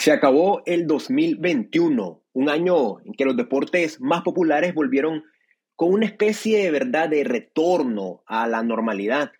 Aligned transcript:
Se 0.00 0.12
acabó 0.12 0.62
el 0.64 0.86
2021, 0.86 2.24
un 2.32 2.48
año 2.48 3.00
en 3.04 3.12
que 3.12 3.26
los 3.26 3.36
deportes 3.36 4.00
más 4.00 4.22
populares 4.22 4.72
volvieron 4.72 5.24
con 5.76 5.92
una 5.92 6.06
especie 6.06 6.64
de 6.64 6.70
verdad 6.70 7.10
de 7.10 7.22
retorno 7.22 8.22
a 8.24 8.48
la 8.48 8.62
normalidad. 8.62 9.32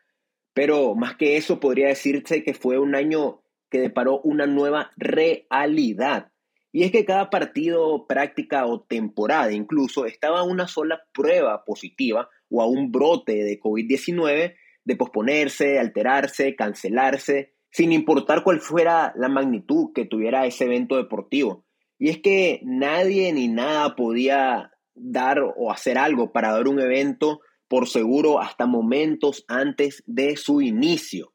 Pero 0.53 0.95
más 0.95 1.17
que 1.17 1.39
eso, 1.39 1.61
podría 1.61 1.89
decirse 1.89 2.45
que 2.45 2.53
fue 2.53 2.79
un 2.79 2.95
año 2.95 3.41
que 3.71 3.81
deparó 3.81 4.21
una 4.21 4.47
nueva 4.47 4.91
realidad. 4.99 6.31
Y 6.73 6.83
es 6.83 6.93
que 6.93 7.07
cada 7.07 7.31
partido, 7.31 8.07
práctica 8.07 8.67
o 8.67 8.83
temporada 8.83 9.53
incluso 9.53 10.05
estaba 10.05 10.43
una 10.43 10.69
sola 10.69 11.01
prueba 11.15 11.65
positiva 11.65 12.29
o 12.51 12.61
a 12.61 12.67
un 12.67 12.93
brote 12.93 13.45
de 13.45 13.59
COVID-19 13.59 14.57
de 14.85 14.97
posponerse, 14.97 15.79
alterarse, 15.79 16.55
cancelarse 16.55 17.55
sin 17.71 17.93
importar 17.93 18.43
cuál 18.43 18.61
fuera 18.61 19.13
la 19.17 19.29
magnitud 19.29 19.93
que 19.95 20.05
tuviera 20.05 20.47
ese 20.47 20.65
evento 20.65 20.97
deportivo. 20.97 21.65
Y 21.99 22.09
es 22.09 22.19
que 22.19 22.61
nadie 22.65 23.33
ni 23.33 23.49
nada 23.49 23.95
podía 23.95 24.73
dar 24.95 25.41
o 25.41 25.71
hacer 25.71 25.99
algo 25.99 26.33
para 26.33 26.53
dar 26.53 26.67
un 26.67 26.81
evento 26.81 27.41
por 27.69 27.89
seguro 27.89 28.41
hasta 28.41 28.67
momentos 28.67 29.45
antes 29.47 30.03
de 30.07 30.37
su 30.37 30.61
inicio. 30.61 31.33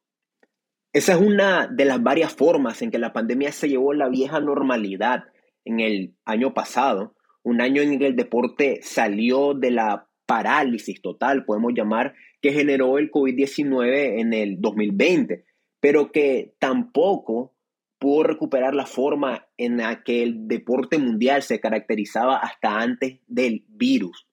Esa 0.92 1.14
es 1.14 1.22
una 1.22 1.68
de 1.68 1.86
las 1.86 2.02
varias 2.02 2.34
formas 2.34 2.81
en 2.81 2.92
que 2.92 3.00
la 3.00 3.14
pandemia 3.14 3.52
se 3.52 3.70
llevó 3.70 3.94
la 3.94 4.09
vieja 4.09 4.40
normalidad 4.40 5.26
en 5.64 5.80
el 5.80 6.16
año 6.26 6.54
pasado, 6.54 7.16
un 7.44 7.62
año 7.62 7.81
en 7.81 8.00
que 8.00 8.08
el 8.08 8.16
deporte 8.16 8.80
salió 8.81 9.54
de 9.54 9.72
la 9.72 10.08
parálisis 10.26 11.02
total, 11.02 11.45
podemos 11.45 11.73
llamar, 11.76 12.16
que 12.42 12.52
generó 12.52 12.98
el 12.98 13.12
COVID-19 13.12 14.20
en 14.20 14.34
el 14.34 14.59
2020 14.59 15.45
pero 15.80 16.12
que 16.12 16.56
tampoco 16.60 17.54
pudo 18.00 18.24
recuperar 18.24 18.76
la 18.76 18.86
forma 18.86 19.48
en 19.58 19.78
la 19.78 20.04
que 20.04 20.24
el 20.24 20.48
deporte 20.48 20.98
mundial 20.98 21.42
se 21.44 21.60
caracterizaba 21.60 22.38
hasta 22.38 22.80
antes 22.80 23.20
del 23.28 23.66
virus. 23.67 24.28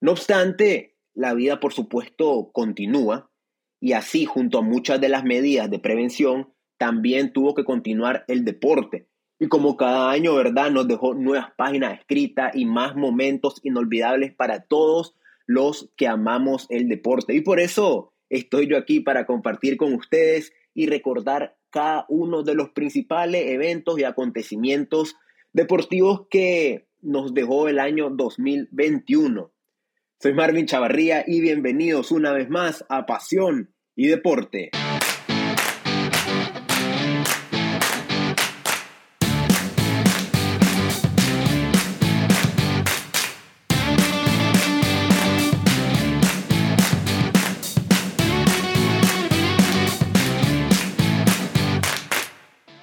No 0.00 0.12
obstante, 0.12 0.96
la 1.14 1.34
vida 1.34 1.60
por 1.60 1.72
supuesto 1.72 2.50
continúa 2.52 3.30
y 3.80 3.92
así 3.92 4.24
junto 4.24 4.58
a 4.58 4.62
muchas 4.62 5.00
de 5.00 5.08
las 5.08 5.24
medidas 5.24 5.70
de 5.70 5.78
prevención 5.78 6.52
también 6.78 7.32
tuvo 7.32 7.54
que 7.54 7.64
continuar 7.64 8.24
el 8.28 8.44
deporte. 8.44 9.08
Y 9.38 9.48
como 9.48 9.76
cada 9.76 10.10
año, 10.10 10.34
¿verdad? 10.34 10.70
Nos 10.70 10.86
dejó 10.86 11.14
nuevas 11.14 11.50
páginas 11.56 11.98
escritas 11.98 12.54
y 12.54 12.64
más 12.64 12.94
momentos 12.94 13.60
inolvidables 13.64 14.32
para 14.32 14.64
todos 14.64 15.16
los 15.46 15.90
que 15.96 16.06
amamos 16.06 16.66
el 16.70 16.88
deporte. 16.88 17.34
Y 17.34 17.40
por 17.40 17.58
eso 17.58 18.12
estoy 18.30 18.68
yo 18.68 18.78
aquí 18.78 19.00
para 19.00 19.26
compartir 19.26 19.76
con 19.76 19.94
ustedes 19.94 20.52
y 20.74 20.86
recordar 20.86 21.56
cada 21.70 22.06
uno 22.08 22.42
de 22.42 22.54
los 22.54 22.70
principales 22.70 23.46
eventos 23.46 23.98
y 23.98 24.04
acontecimientos 24.04 25.16
deportivos 25.52 26.26
que 26.30 26.86
nos 27.00 27.34
dejó 27.34 27.68
el 27.68 27.78
año 27.78 28.10
2021. 28.10 29.52
Soy 30.20 30.34
Marvin 30.34 30.66
Chavarría 30.66 31.24
y 31.26 31.40
bienvenidos 31.40 32.12
una 32.12 32.32
vez 32.32 32.48
más 32.48 32.84
a 32.88 33.06
Pasión 33.06 33.74
y 33.96 34.06
Deporte. 34.06 34.70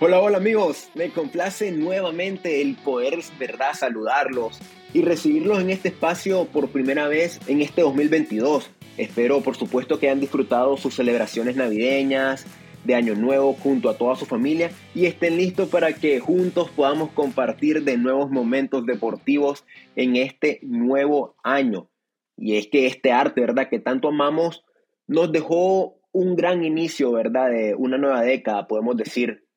Hola, 0.09 0.21
hola 0.21 0.37
amigos, 0.37 0.89
me 0.95 1.11
complace 1.11 1.71
nuevamente 1.71 2.63
el 2.63 2.75
poder, 2.77 3.19
verdad, 3.37 3.75
saludarlos 3.75 4.57
y 4.91 5.03
recibirlos 5.03 5.61
en 5.61 5.69
este 5.69 5.89
espacio 5.89 6.45
por 6.45 6.69
primera 6.69 7.07
vez 7.07 7.39
en 7.45 7.61
este 7.61 7.83
2022. 7.83 8.71
Espero, 8.97 9.41
por 9.41 9.55
supuesto, 9.55 9.99
que 9.99 10.07
hayan 10.07 10.19
disfrutado 10.19 10.77
sus 10.77 10.95
celebraciones 10.95 11.55
navideñas, 11.57 12.47
de 12.85 12.95
Año 12.95 13.13
Nuevo 13.13 13.53
junto 13.53 13.87
a 13.87 13.99
toda 13.99 14.15
su 14.15 14.25
familia 14.25 14.71
y 14.95 15.05
estén 15.05 15.37
listos 15.37 15.69
para 15.69 15.93
que 15.93 16.19
juntos 16.19 16.71
podamos 16.71 17.11
compartir 17.11 17.83
de 17.83 17.97
nuevos 17.97 18.31
momentos 18.31 18.87
deportivos 18.87 19.63
en 19.95 20.15
este 20.15 20.59
nuevo 20.63 21.35
año. 21.43 21.87
Y 22.35 22.57
es 22.57 22.65
que 22.65 22.87
este 22.87 23.11
arte, 23.11 23.41
¿verdad? 23.41 23.69
Que 23.69 23.77
tanto 23.77 24.07
amamos, 24.07 24.65
nos 25.05 25.31
dejó 25.31 25.99
un 26.11 26.35
gran 26.35 26.63
inicio, 26.63 27.11
¿verdad? 27.11 27.51
De 27.51 27.75
una 27.75 27.99
nueva 27.99 28.23
década, 28.23 28.65
podemos 28.65 28.97
decir. 28.97 29.47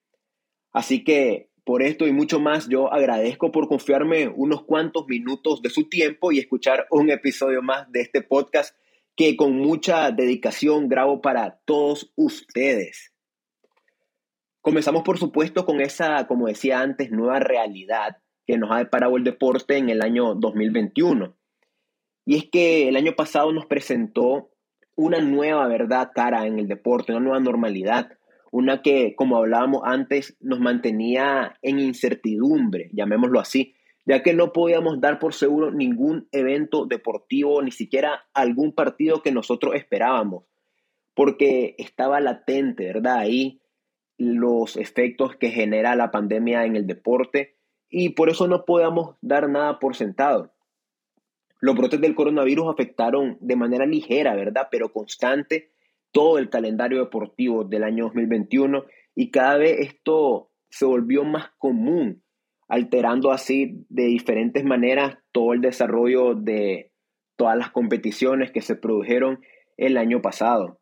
Así 0.72 1.04
que 1.04 1.50
por 1.64 1.82
esto 1.82 2.06
y 2.06 2.12
mucho 2.12 2.40
más, 2.40 2.68
yo 2.68 2.92
agradezco 2.92 3.52
por 3.52 3.68
confiarme 3.68 4.28
unos 4.28 4.64
cuantos 4.64 5.06
minutos 5.06 5.62
de 5.62 5.70
su 5.70 5.88
tiempo 5.88 6.32
y 6.32 6.38
escuchar 6.38 6.86
un 6.90 7.10
episodio 7.10 7.62
más 7.62 7.90
de 7.92 8.00
este 8.00 8.22
podcast 8.22 8.76
que 9.14 9.36
con 9.36 9.56
mucha 9.56 10.10
dedicación 10.10 10.88
grabo 10.88 11.20
para 11.20 11.60
todos 11.64 12.12
ustedes. 12.16 13.12
Comenzamos, 14.60 15.02
por 15.02 15.18
supuesto, 15.18 15.64
con 15.64 15.80
esa, 15.80 16.26
como 16.26 16.46
decía 16.46 16.80
antes, 16.80 17.10
nueva 17.10 17.38
realidad 17.38 18.18
que 18.46 18.58
nos 18.58 18.70
ha 18.72 18.78
deparado 18.78 19.16
el 19.16 19.24
deporte 19.24 19.76
en 19.76 19.88
el 19.88 20.02
año 20.02 20.34
2021. 20.34 21.36
Y 22.24 22.36
es 22.36 22.50
que 22.50 22.88
el 22.88 22.96
año 22.96 23.14
pasado 23.14 23.52
nos 23.52 23.66
presentó 23.66 24.50
una 24.94 25.20
nueva 25.20 25.66
verdad 25.68 26.10
cara 26.14 26.46
en 26.46 26.58
el 26.58 26.68
deporte, 26.68 27.12
una 27.12 27.20
nueva 27.20 27.40
normalidad, 27.40 28.18
una 28.52 28.82
que, 28.82 29.16
como 29.16 29.38
hablábamos 29.38 29.80
antes, 29.84 30.36
nos 30.40 30.60
mantenía 30.60 31.58
en 31.62 31.80
incertidumbre, 31.80 32.90
llamémoslo 32.92 33.40
así, 33.40 33.74
ya 34.04 34.22
que 34.22 34.34
no 34.34 34.52
podíamos 34.52 35.00
dar 35.00 35.18
por 35.18 35.32
seguro 35.32 35.70
ningún 35.70 36.28
evento 36.32 36.84
deportivo, 36.84 37.62
ni 37.62 37.70
siquiera 37.70 38.26
algún 38.34 38.74
partido 38.74 39.22
que 39.22 39.32
nosotros 39.32 39.74
esperábamos, 39.74 40.44
porque 41.14 41.74
estaba 41.78 42.20
latente, 42.20 42.84
¿verdad? 42.84 43.20
Ahí 43.20 43.62
los 44.18 44.76
efectos 44.76 45.34
que 45.36 45.48
genera 45.48 45.96
la 45.96 46.10
pandemia 46.10 46.66
en 46.66 46.76
el 46.76 46.86
deporte 46.86 47.56
y 47.88 48.10
por 48.10 48.28
eso 48.28 48.48
no 48.48 48.66
podíamos 48.66 49.16
dar 49.22 49.48
nada 49.48 49.78
por 49.78 49.96
sentado. 49.96 50.52
Los 51.58 51.74
brotes 51.74 52.02
del 52.02 52.14
coronavirus 52.14 52.68
afectaron 52.70 53.38
de 53.40 53.56
manera 53.56 53.86
ligera, 53.86 54.34
¿verdad? 54.34 54.68
Pero 54.70 54.92
constante 54.92 55.71
todo 56.12 56.38
el 56.38 56.50
calendario 56.50 56.98
deportivo 56.98 57.64
del 57.64 57.84
año 57.84 58.04
2021 58.04 58.84
y 59.14 59.30
cada 59.30 59.56
vez 59.58 59.80
esto 59.80 60.50
se 60.70 60.84
volvió 60.84 61.24
más 61.24 61.50
común, 61.58 62.22
alterando 62.68 63.30
así 63.30 63.84
de 63.88 64.04
diferentes 64.04 64.64
maneras 64.64 65.18
todo 65.32 65.52
el 65.52 65.60
desarrollo 65.60 66.34
de 66.34 66.92
todas 67.36 67.56
las 67.56 67.70
competiciones 67.70 68.52
que 68.52 68.62
se 68.62 68.76
produjeron 68.76 69.40
el 69.76 69.96
año 69.96 70.22
pasado. 70.22 70.80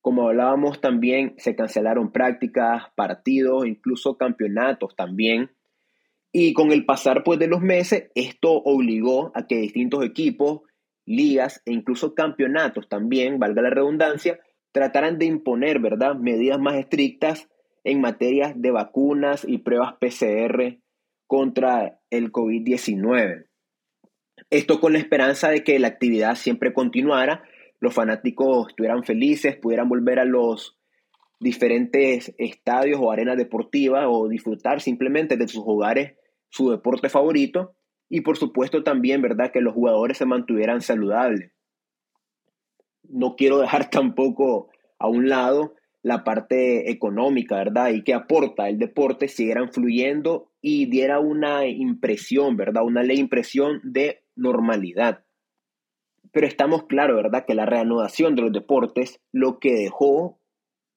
Como 0.00 0.28
hablábamos 0.28 0.80
también, 0.80 1.34
se 1.36 1.54
cancelaron 1.54 2.10
prácticas, 2.10 2.84
partidos, 2.96 3.66
incluso 3.66 4.16
campeonatos 4.16 4.96
también. 4.96 5.50
Y 6.32 6.54
con 6.54 6.72
el 6.72 6.86
pasar 6.86 7.22
pues, 7.22 7.38
de 7.38 7.48
los 7.48 7.60
meses, 7.60 8.10
esto 8.14 8.50
obligó 8.52 9.30
a 9.34 9.46
que 9.46 9.56
distintos 9.56 10.04
equipos, 10.04 10.62
ligas 11.04 11.60
e 11.66 11.72
incluso 11.72 12.14
campeonatos 12.14 12.88
también, 12.88 13.38
valga 13.38 13.62
la 13.62 13.70
redundancia, 13.70 14.40
tratarán 14.72 15.18
de 15.18 15.26
imponer, 15.26 15.80
¿verdad?, 15.80 16.14
medidas 16.16 16.58
más 16.58 16.76
estrictas 16.76 17.48
en 17.84 18.00
materia 18.00 18.52
de 18.54 18.70
vacunas 18.70 19.44
y 19.46 19.58
pruebas 19.58 19.94
PCR 20.00 20.78
contra 21.26 22.00
el 22.10 22.32
COVID-19. 22.32 23.46
Esto 24.50 24.80
con 24.80 24.92
la 24.92 24.98
esperanza 24.98 25.50
de 25.50 25.62
que 25.64 25.78
la 25.78 25.88
actividad 25.88 26.34
siempre 26.34 26.72
continuara, 26.72 27.44
los 27.78 27.94
fanáticos 27.94 28.68
estuvieran 28.68 29.04
felices, 29.04 29.56
pudieran 29.56 29.88
volver 29.88 30.18
a 30.18 30.24
los 30.24 30.76
diferentes 31.38 32.34
estadios 32.36 33.00
o 33.00 33.10
arenas 33.10 33.38
deportivas 33.38 34.04
o 34.08 34.28
disfrutar 34.28 34.80
simplemente 34.80 35.36
de 35.36 35.48
sus 35.48 35.62
hogares 35.64 36.14
su 36.50 36.70
deporte 36.70 37.08
favorito 37.08 37.76
y 38.08 38.22
por 38.22 38.36
supuesto 38.36 38.82
también, 38.82 39.22
¿verdad?, 39.22 39.50
que 39.52 39.60
los 39.60 39.72
jugadores 39.72 40.18
se 40.18 40.26
mantuvieran 40.26 40.82
saludables 40.82 41.52
no 43.12 43.36
quiero 43.36 43.58
dejar 43.58 43.90
tampoco 43.90 44.70
a 44.98 45.08
un 45.08 45.28
lado 45.28 45.74
la 46.02 46.24
parte 46.24 46.90
económica, 46.90 47.56
¿verdad? 47.56 47.90
Y 47.90 48.02
que 48.02 48.14
aporta 48.14 48.68
el 48.68 48.78
deporte 48.78 49.28
siguieran 49.28 49.70
fluyendo 49.70 50.50
y 50.62 50.86
diera 50.86 51.20
una 51.20 51.66
impresión, 51.66 52.56
¿verdad? 52.56 52.84
Una 52.84 53.02
ley 53.02 53.18
impresión 53.18 53.80
de 53.82 54.22
normalidad. 54.34 55.24
Pero 56.32 56.46
estamos 56.46 56.84
claros, 56.86 57.16
¿verdad? 57.16 57.44
Que 57.46 57.54
la 57.54 57.66
reanudación 57.66 58.34
de 58.34 58.42
los 58.42 58.52
deportes 58.52 59.20
lo 59.32 59.58
que 59.58 59.74
dejó 59.74 60.40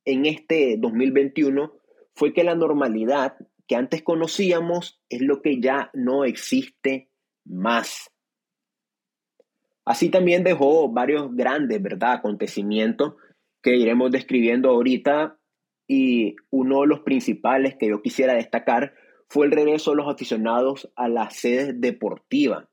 en 0.05 0.25
este 0.25 0.77
2021 0.77 1.73
fue 2.13 2.33
que 2.33 2.43
la 2.43 2.55
normalidad 2.55 3.35
que 3.67 3.75
antes 3.75 4.03
conocíamos 4.03 5.01
es 5.09 5.21
lo 5.21 5.41
que 5.41 5.59
ya 5.59 5.89
no 5.93 6.25
existe 6.25 7.09
más. 7.45 8.12
Así 9.85 10.09
también 10.09 10.43
dejó 10.43 10.89
varios 10.89 11.35
grandes, 11.35 11.81
¿verdad?, 11.81 12.13
acontecimientos 12.13 13.15
que 13.61 13.75
iremos 13.75 14.11
describiendo 14.11 14.69
ahorita 14.69 15.37
y 15.87 16.35
uno 16.49 16.81
de 16.81 16.87
los 16.87 17.01
principales 17.01 17.75
que 17.77 17.89
yo 17.89 18.01
quisiera 18.01 18.33
destacar 18.33 18.93
fue 19.27 19.45
el 19.45 19.51
regreso 19.51 19.91
de 19.91 19.97
los 19.97 20.07
aficionados 20.07 20.91
a 20.95 21.07
las 21.07 21.35
sedes 21.35 21.79
deportivas. 21.79 22.67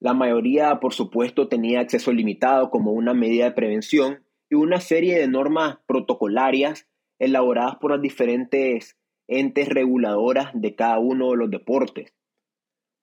La 0.00 0.14
mayoría, 0.14 0.80
por 0.80 0.94
supuesto, 0.94 1.48
tenía 1.48 1.80
acceso 1.80 2.12
limitado 2.12 2.70
como 2.70 2.92
una 2.92 3.14
medida 3.14 3.44
de 3.44 3.52
prevención 3.52 4.24
y 4.48 4.54
una 4.54 4.80
serie 4.80 5.18
de 5.18 5.28
normas 5.28 5.78
protocolarias 5.86 6.88
elaboradas 7.18 7.76
por 7.76 7.92
las 7.92 8.00
diferentes 8.00 8.96
entes 9.28 9.68
reguladoras 9.68 10.50
de 10.54 10.74
cada 10.74 10.98
uno 10.98 11.30
de 11.30 11.36
los 11.36 11.50
deportes. 11.50 12.12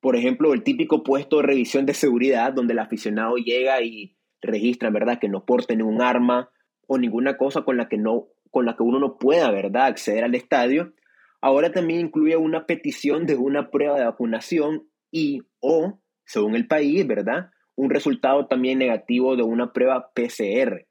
Por 0.00 0.14
ejemplo, 0.14 0.54
el 0.54 0.62
típico 0.62 1.02
puesto 1.02 1.38
de 1.38 1.42
revisión 1.42 1.84
de 1.84 1.94
seguridad 1.94 2.52
donde 2.52 2.72
el 2.72 2.78
aficionado 2.78 3.36
llega 3.36 3.82
y 3.82 4.16
registra, 4.40 4.90
¿verdad?, 4.90 5.18
que 5.18 5.28
no 5.28 5.44
porte 5.44 5.74
ningún 5.76 6.02
arma 6.02 6.50
o 6.86 6.98
ninguna 6.98 7.36
cosa 7.36 7.62
con 7.62 7.76
la 7.76 7.88
que, 7.88 7.98
no, 7.98 8.28
con 8.50 8.64
la 8.64 8.76
que 8.76 8.84
uno 8.84 9.00
no 9.00 9.18
pueda, 9.18 9.50
¿verdad?, 9.50 9.86
acceder 9.86 10.22
al 10.22 10.36
estadio. 10.36 10.92
Ahora 11.40 11.72
también 11.72 12.00
incluye 12.00 12.36
una 12.36 12.66
petición 12.66 13.26
de 13.26 13.36
una 13.36 13.70
prueba 13.70 13.98
de 13.98 14.04
vacunación 14.04 14.88
y 15.10 15.42
o, 15.60 16.00
según 16.24 16.54
el 16.54 16.68
país, 16.68 17.06
¿verdad?, 17.06 17.50
un 17.74 17.90
resultado 17.90 18.46
también 18.46 18.78
negativo 18.78 19.36
de 19.36 19.42
una 19.42 19.72
prueba 19.72 20.10
PCR. 20.14 20.86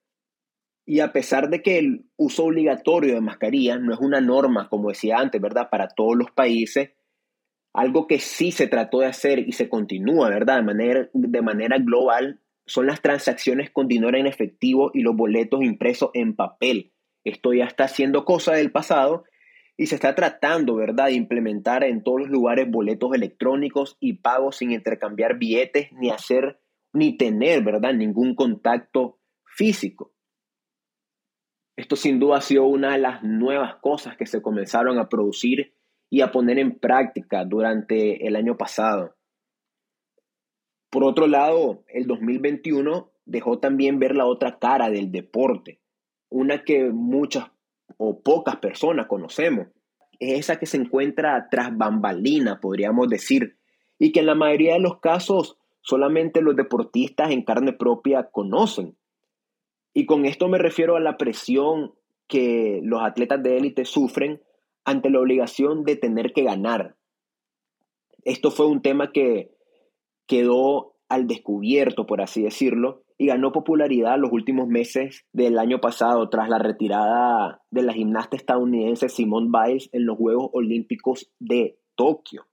Y 0.85 1.01
a 1.01 1.11
pesar 1.11 1.49
de 1.49 1.61
que 1.61 1.77
el 1.79 2.05
uso 2.15 2.45
obligatorio 2.45 3.13
de 3.13 3.21
mascarilla 3.21 3.77
no 3.77 3.93
es 3.93 3.99
una 3.99 4.21
norma, 4.21 4.69
como 4.69 4.89
decía 4.89 5.17
antes, 5.17 5.41
¿verdad?, 5.41 5.69
para 5.69 5.87
todos 5.89 6.15
los 6.17 6.31
países, 6.31 6.91
algo 7.77 8.07
que 8.07 8.17
sí 8.17 8.51
se 8.51 8.65
trató 8.65 9.01
de 9.01 9.05
hacer 9.05 9.37
y 9.37 9.51
se 9.51 9.69
continúa, 9.69 10.29
¿verdad? 10.29 10.55
De 10.55 10.63
manera, 10.63 11.09
de 11.13 11.41
manera 11.43 11.77
global, 11.77 12.41
son 12.65 12.87
las 12.87 13.03
transacciones 13.03 13.69
con 13.69 13.87
dinero 13.87 14.17
en 14.17 14.25
efectivo 14.25 14.89
y 14.95 15.01
los 15.01 15.15
boletos 15.15 15.61
impresos 15.63 16.09
en 16.15 16.35
papel. 16.35 16.91
Esto 17.23 17.53
ya 17.53 17.65
está 17.65 17.87
siendo 17.87 18.25
cosa 18.25 18.53
del 18.53 18.71
pasado 18.71 19.25
y 19.77 19.85
se 19.85 19.93
está 19.93 20.15
tratando, 20.15 20.73
¿verdad?, 20.73 21.05
de 21.05 21.13
implementar 21.13 21.83
en 21.83 22.01
todos 22.01 22.21
los 22.21 22.29
lugares 22.29 22.67
boletos 22.67 23.13
electrónicos 23.13 23.95
y 23.99 24.13
pagos 24.13 24.55
sin 24.57 24.71
intercambiar 24.71 25.37
billetes 25.37 25.91
ni 25.93 26.09
hacer 26.09 26.59
ni 26.93 27.15
tener, 27.15 27.63
¿verdad?, 27.63 27.93
ningún 27.93 28.33
contacto 28.33 29.19
físico. 29.45 30.15
Esto 31.75 31.95
sin 31.95 32.19
duda 32.19 32.37
ha 32.37 32.41
sido 32.41 32.65
una 32.65 32.93
de 32.93 32.97
las 32.97 33.21
nuevas 33.21 33.75
cosas 33.75 34.17
que 34.17 34.25
se 34.25 34.41
comenzaron 34.41 34.97
a 34.97 35.09
producir 35.09 35.76
y 36.09 36.21
a 36.21 36.31
poner 36.31 36.59
en 36.59 36.79
práctica 36.79 37.45
durante 37.45 38.27
el 38.27 38.35
año 38.35 38.57
pasado. 38.57 39.15
Por 40.89 41.03
otro 41.03 41.27
lado, 41.27 41.83
el 41.87 42.07
2021 42.07 43.11
dejó 43.25 43.59
también 43.59 43.99
ver 43.99 44.15
la 44.15 44.25
otra 44.25 44.57
cara 44.57 44.89
del 44.89 45.11
deporte, 45.11 45.81
una 46.29 46.63
que 46.63 46.91
muchas 46.91 47.51
o 47.97 48.21
pocas 48.21 48.57
personas 48.57 49.07
conocemos. 49.07 49.67
Es 50.19 50.39
esa 50.39 50.57
que 50.57 50.65
se 50.65 50.77
encuentra 50.77 51.47
tras 51.51 51.75
bambalina, 51.77 52.59
podríamos 52.59 53.09
decir, 53.09 53.57
y 53.99 54.11
que 54.11 54.21
en 54.21 54.27
la 54.27 54.35
mayoría 54.35 54.73
de 54.73 54.79
los 54.79 54.99
casos 54.99 55.57
solamente 55.81 56.41
los 56.41 56.55
deportistas 56.55 57.31
en 57.31 57.43
carne 57.43 57.73
propia 57.73 58.29
conocen. 58.31 58.97
Y 59.93 60.05
con 60.05 60.25
esto 60.25 60.47
me 60.47 60.57
refiero 60.57 60.95
a 60.95 60.99
la 60.99 61.17
presión 61.17 61.93
que 62.27 62.81
los 62.83 63.01
atletas 63.01 63.41
de 63.41 63.57
élite 63.57 63.85
sufren 63.85 64.41
ante 64.87 65.09
la 65.09 65.19
obligación 65.19 65.83
de 65.83 65.97
tener 65.97 66.31
que 66.31 66.43
ganar. 66.43 66.95
Esto 68.23 68.51
fue 68.51 68.67
un 68.67 68.81
tema 68.81 69.11
que 69.11 69.51
quedó 70.27 70.95
al 71.09 71.27
descubierto, 71.27 72.05
por 72.05 72.21
así 72.21 72.41
decirlo, 72.41 73.03
y 73.17 73.27
ganó 73.27 73.51
popularidad 73.51 74.17
los 74.17 74.31
últimos 74.31 74.69
meses 74.69 75.25
del 75.33 75.59
año 75.59 75.81
pasado 75.81 76.29
tras 76.29 76.47
la 76.47 76.57
retirada 76.57 77.61
de 77.69 77.81
la 77.81 77.91
gimnasta 77.91 78.37
estadounidense 78.37 79.09
Simone 79.09 79.49
Biles 79.51 79.89
en 79.91 80.05
los 80.05 80.17
Juegos 80.17 80.51
Olímpicos 80.53 81.33
de 81.37 81.77
Tokio. 81.95 82.47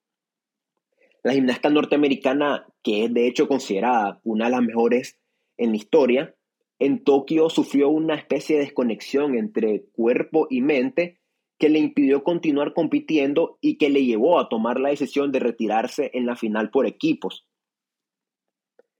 La 1.22 1.34
gimnasta 1.34 1.70
norteamericana, 1.70 2.66
que 2.82 3.04
es 3.04 3.14
de 3.14 3.28
hecho 3.28 3.46
considerada 3.46 4.20
una 4.24 4.46
de 4.46 4.50
las 4.50 4.62
mejores 4.62 5.20
en 5.56 5.70
la 5.70 5.76
historia, 5.76 6.34
en 6.80 7.04
Tokio 7.04 7.48
sufrió 7.48 7.90
una 7.90 8.16
especie 8.16 8.56
de 8.56 8.64
desconexión 8.64 9.36
entre 9.36 9.84
cuerpo 9.92 10.48
y 10.50 10.62
mente 10.62 11.20
que 11.58 11.68
le 11.68 11.78
impidió 11.78 12.24
continuar 12.24 12.74
compitiendo 12.74 13.58
y 13.60 13.76
que 13.78 13.90
le 13.90 14.04
llevó 14.04 14.38
a 14.38 14.48
tomar 14.48 14.80
la 14.80 14.90
decisión 14.90 15.32
de 15.32 15.40
retirarse 15.40 16.10
en 16.14 16.26
la 16.26 16.36
final 16.36 16.70
por 16.70 16.86
equipos. 16.86 17.46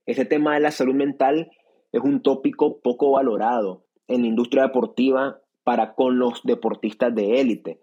Ese 0.06 0.24
tema 0.24 0.54
de 0.54 0.60
la 0.60 0.70
salud 0.70 0.94
mental 0.94 1.50
es 1.92 2.02
un 2.02 2.22
tópico 2.22 2.80
poco 2.80 3.12
valorado 3.12 3.84
en 4.06 4.22
la 4.22 4.28
industria 4.28 4.64
deportiva 4.64 5.40
para 5.64 5.94
con 5.94 6.18
los 6.18 6.42
deportistas 6.44 7.14
de 7.14 7.40
élite. 7.40 7.80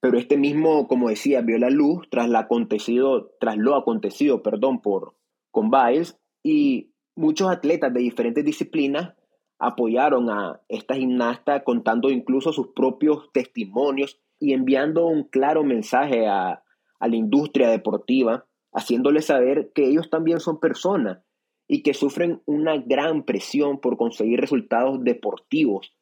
Pero 0.00 0.18
este 0.18 0.36
mismo, 0.36 0.86
como 0.86 1.08
decía, 1.08 1.40
vio 1.40 1.58
la 1.58 1.70
luz 1.70 2.06
tras, 2.10 2.28
lo 2.28 2.38
acontecido, 2.38 3.32
tras 3.40 3.56
lo 3.56 3.74
acontecido 3.74 4.42
perdón, 4.42 4.82
por, 4.82 5.14
con 5.50 5.70
Biles 5.70 6.18
y 6.42 6.92
muchos 7.16 7.50
atletas 7.50 7.92
de 7.94 8.00
diferentes 8.00 8.44
disciplinas 8.44 9.14
apoyaron 9.58 10.30
a 10.30 10.60
esta 10.68 10.94
gimnasta 10.94 11.64
contando 11.64 12.10
incluso 12.10 12.52
sus 12.52 12.68
propios 12.68 13.30
testimonios 13.32 14.20
y 14.38 14.52
enviando 14.52 15.06
un 15.06 15.24
claro 15.24 15.64
mensaje 15.64 16.26
a, 16.26 16.60
la 17.00 17.16
industria 17.16 17.68
deportiva, 17.68 18.46
haciéndole 18.72 19.20
saber 19.20 19.72
que 19.74 19.84
ellos 19.84 20.08
también 20.08 20.40
son 20.40 20.58
personas 20.58 21.18
y 21.68 21.82
que 21.82 21.92
sufren 21.92 22.40
una 22.46 22.78
gran 22.78 23.24
presión 23.24 23.78
por 23.78 23.98
conseguir 23.98 24.40
resultados 24.40 25.04
deportivos. 25.04 25.94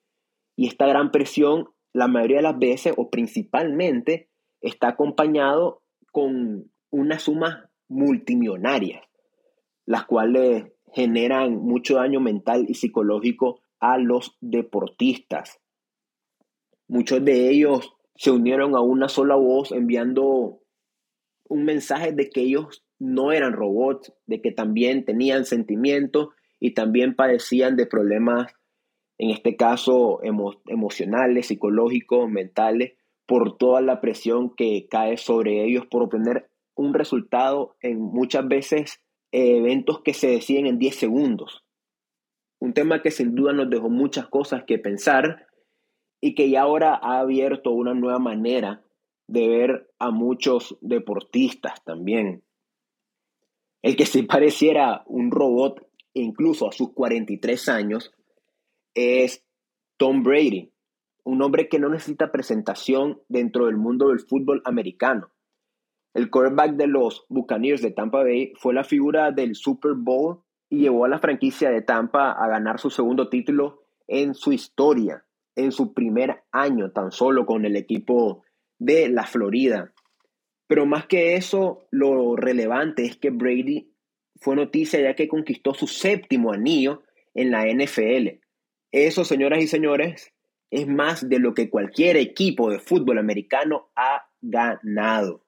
Y 0.55 0.69
esta 0.69 0.87
gran 0.87 1.11
presión, 1.11 1.71
la 1.93 2.07
mayoría 2.07 2.37
de 2.37 2.43
las 2.45 2.59
veces 2.59 2.95
o 2.97 3.11
principalmente, 3.11 4.29
está 4.61 4.89
acompañado 4.89 5.83
con 6.13 6.71
unas 6.91 7.23
sumas 7.23 7.65
multimillonarias, 7.89 9.03
las 9.87 10.05
cuales 10.05 10.72
generan 10.95 11.57
mucho 11.57 11.97
daño 11.97 12.21
mental 12.21 12.67
y 12.69 12.75
psicológico 12.75 13.61
a 13.81 13.99
los 13.99 14.37
deportistas. 14.41 15.61
Muchos 16.89 17.25
de 17.25 17.51
ellos 17.51 17.95
se 18.15 18.31
unieron 18.31 18.77
a 18.77 18.81
una 18.81 19.09
sola 19.09 19.35
voz 19.35 19.73
enviando 19.73 20.61
un 21.49 21.65
mensaje 21.65 22.13
de 22.13 22.31
que 22.31 22.43
ellos 22.43 22.85
no 22.99 23.33
eran 23.33 23.53
robots, 23.53 24.13
de 24.27 24.41
que 24.41 24.53
también 24.53 25.05
tenían 25.05 25.45
sentimientos 25.45 26.29
y 26.61 26.75
también 26.75 27.17
padecían 27.17 27.77
de 27.77 27.87
problemas, 27.87 28.53
en 29.19 29.31
este 29.31 29.57
caso 29.57 30.21
emocionales, 30.23 31.47
psicológicos, 31.47 32.31
mentales, 32.31 32.93
por 33.27 33.57
toda 33.57 33.81
la 33.81 34.01
presión 34.01 34.55
que 34.55 34.87
cae 34.89 35.17
sobre 35.17 35.65
ellos 35.65 35.87
por 35.87 36.03
obtener 36.05 36.49
un 36.75 36.95
resultado 36.95 37.77
en 37.81 38.01
muchas 38.01 38.47
veces 38.47 39.03
eventos 39.33 40.03
que 40.03 40.15
se 40.15 40.29
deciden 40.29 40.67
en 40.67 40.79
10 40.79 40.95
segundos. 40.95 41.65
Un 42.61 42.75
tema 42.75 43.03
que 43.03 43.11
sin 43.11 43.35
duda 43.35 43.53
nos 43.53 43.69
dejó 43.71 43.89
muchas 43.89 44.29
cosas 44.29 44.65
que 44.65 44.79
pensar 44.79 45.47
y 46.21 46.35
que 46.35 46.49
ya 46.49 46.63
ahora 46.63 46.95
ha 46.95 47.19
abierto 47.19 47.73
una 47.73 47.95
nueva 47.95 48.19
manera 48.19 48.83
de 49.27 49.49
ver 49.49 49.91
a 49.99 50.11
muchos 50.11 50.77
deportistas 50.81 51.83
también. 51.85 52.45
El 53.83 53.97
que 53.97 54.07
se 54.07 54.23
pareciera 54.23 55.03
un 55.07 55.33
robot, 55.33 55.85
incluso 56.15 56.69
a 56.69 56.73
sus 56.73 56.93
43 56.93 57.69
años, 57.69 58.13
es 58.95 59.45
Tom 59.97 60.23
Brady, 60.23 60.71
un 61.25 61.43
hombre 61.43 61.69
que 61.69 61.79
no 61.79 61.89
necesita 61.89 62.31
presentación 62.31 63.21
dentro 63.29 63.67
del 63.67 63.77
mundo 63.77 64.09
del 64.09 64.21
fútbol 64.21 64.63
americano. 64.65 65.31
El 66.15 66.31
quarterback 66.31 66.73
de 66.73 66.87
los 66.87 67.25
Buccaneers 67.29 67.83
de 67.83 67.91
Tampa 67.91 68.23
Bay 68.23 68.53
fue 68.57 68.75
la 68.75 68.85
figura 68.85 69.31
del 69.31 69.55
Super 69.55 69.93
Bowl 69.95 70.43
y 70.69 70.81
llevó 70.81 71.05
a 71.05 71.09
la 71.09 71.19
franquicia 71.19 71.71
de 71.71 71.83
Tampa 71.83 72.33
a 72.33 72.49
ganar 72.49 72.79
su 72.79 72.91
segundo 72.91 73.29
título 73.29 73.83
en 74.07 74.35
su 74.35 74.53
historia, 74.53 75.25
en 75.55 75.73
su 75.73 75.95
primer 75.95 76.43
año 76.51 76.93
tan 76.93 77.13
solo 77.13 77.47
con 77.47 77.65
el 77.65 77.77
equipo 77.77 78.43
de 78.79 79.09
la 79.09 79.25
Florida. 79.25 79.93
Pero 80.67 80.87
más 80.87 81.07
que 81.07 81.37
eso, 81.37 81.87
lo 81.91 82.37
relevante 82.37 83.05
es 83.05 83.17
que 83.17 83.31
Brady 83.31 83.93
fue 84.37 84.57
noticia 84.57 85.01
ya 85.01 85.15
que 85.15 85.29
conquistó 85.29 85.75
su 85.75 85.87
séptimo 85.87 86.53
anillo 86.53 87.03
en 87.35 87.51
la 87.51 87.67
NFL. 87.67 88.41
Eso, 88.91 89.25
señoras 89.25 89.63
y 89.63 89.67
señores, 89.67 90.33
es 90.71 90.89
más 90.89 91.29
de 91.29 91.39
lo 91.39 91.55
que 91.55 91.71
cualquier 91.71 92.17
equipo 92.17 92.71
de 92.71 92.79
fútbol 92.79 93.19
americano 93.19 93.91
ha 93.95 94.27
ganado. 94.41 95.42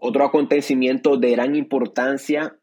Otro 0.00 0.24
acontecimiento 0.24 1.16
de 1.16 1.32
gran 1.32 1.56
importancia 1.56 2.58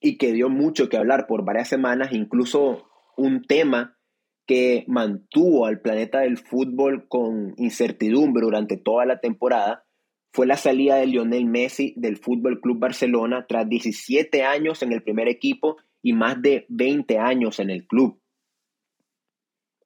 y 0.00 0.18
que 0.18 0.32
dio 0.32 0.48
mucho 0.48 0.88
que 0.88 0.96
hablar 0.96 1.26
por 1.26 1.44
varias 1.44 1.68
semanas, 1.68 2.12
incluso 2.12 2.88
un 3.16 3.42
tema 3.42 3.98
que 4.46 4.84
mantuvo 4.88 5.66
al 5.66 5.80
planeta 5.80 6.20
del 6.20 6.36
fútbol 6.36 7.06
con 7.08 7.54
incertidumbre 7.56 8.44
durante 8.44 8.76
toda 8.76 9.06
la 9.06 9.20
temporada, 9.20 9.84
fue 10.32 10.46
la 10.46 10.56
salida 10.56 10.96
de 10.96 11.06
Lionel 11.06 11.46
Messi 11.46 11.94
del 11.96 12.16
Fútbol 12.16 12.60
Club 12.60 12.78
Barcelona 12.78 13.46
tras 13.48 13.68
17 13.68 14.42
años 14.44 14.82
en 14.82 14.92
el 14.92 15.02
primer 15.02 15.28
equipo 15.28 15.76
y 16.02 16.12
más 16.12 16.40
de 16.40 16.66
20 16.68 17.18
años 17.18 17.58
en 17.58 17.70
el 17.70 17.86
club. 17.86 18.20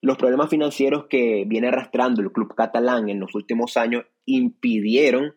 Los 0.00 0.18
problemas 0.18 0.50
financieros 0.50 1.06
que 1.08 1.44
viene 1.46 1.68
arrastrando 1.68 2.20
el 2.20 2.30
club 2.30 2.54
catalán 2.54 3.08
en 3.08 3.20
los 3.20 3.34
últimos 3.34 3.76
años 3.76 4.04
impidieron 4.26 5.34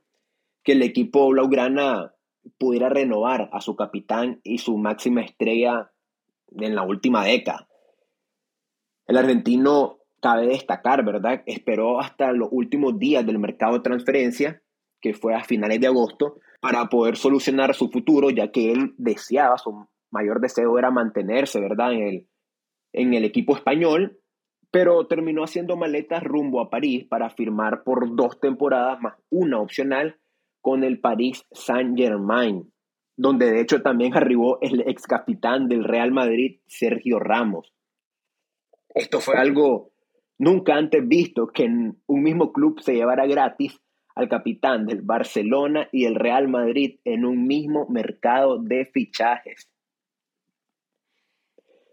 que 0.67 0.73
el 0.73 0.81
equipo 0.81 1.29
blaugrana 1.29 2.13
pudiera 2.57 2.89
renovar 2.89 3.49
a 3.53 3.61
su 3.61 3.77
capitán 3.77 4.41
y 4.43 4.57
su 4.57 4.77
máxima 4.77 5.21
estrella 5.21 5.93
en 6.51 6.75
la 6.75 6.83
última 6.83 7.23
década. 7.23 7.69
El 9.05 9.15
argentino, 9.15 9.99
cabe 10.21 10.47
destacar, 10.47 11.05
¿verdad? 11.05 11.41
Esperó 11.45 12.01
hasta 12.01 12.33
los 12.33 12.49
últimos 12.51 12.99
días 12.99 13.25
del 13.25 13.39
mercado 13.39 13.75
de 13.75 13.79
transferencia, 13.79 14.61
que 14.99 15.13
fue 15.13 15.35
a 15.35 15.45
finales 15.45 15.79
de 15.79 15.87
agosto, 15.87 16.41
para 16.59 16.89
poder 16.89 17.15
solucionar 17.15 17.73
su 17.73 17.87
futuro, 17.89 18.29
ya 18.29 18.51
que 18.51 18.73
él 18.73 18.93
deseaba, 18.97 19.57
su 19.57 19.87
mayor 20.11 20.41
deseo 20.41 20.77
era 20.77 20.91
mantenerse, 20.91 21.61
¿verdad? 21.61 21.93
En 21.93 22.01
el, 22.01 22.27
en 22.91 23.13
el 23.13 23.23
equipo 23.23 23.55
español, 23.55 24.19
pero 24.69 25.07
terminó 25.07 25.45
haciendo 25.45 25.77
maletas 25.77 26.25
rumbo 26.25 26.59
a 26.59 26.69
París 26.69 27.05
para 27.09 27.29
firmar 27.29 27.83
por 27.85 28.17
dos 28.17 28.41
temporadas 28.41 28.99
más 28.99 29.13
una 29.29 29.61
opcional 29.61 30.19
con 30.67 30.83
el 30.83 30.99
Paris 30.99 31.45
Saint-Germain, 31.53 32.69
donde 33.15 33.49
de 33.49 33.61
hecho 33.61 33.81
también 33.81 34.17
arribó 34.17 34.59
el 34.59 34.81
ex 34.81 35.03
capitán 35.03 35.69
del 35.69 35.85
Real 35.85 36.11
Madrid, 36.11 36.59
Sergio 36.67 37.19
Ramos. 37.19 37.73
Esto 38.93 39.21
fue 39.21 39.37
algo 39.37 39.91
nunca 40.37 40.75
antes 40.75 41.07
visto, 41.07 41.47
que 41.47 41.63
en 41.63 42.01
un 42.05 42.21
mismo 42.21 42.51
club 42.51 42.81
se 42.81 42.95
llevara 42.95 43.25
gratis 43.27 43.79
al 44.13 44.27
capitán 44.27 44.87
del 44.87 45.03
Barcelona 45.03 45.87
y 45.93 46.03
el 46.03 46.15
Real 46.15 46.49
Madrid 46.49 46.99
en 47.05 47.23
un 47.23 47.47
mismo 47.47 47.87
mercado 47.87 48.61
de 48.61 48.83
fichajes. 48.87 49.69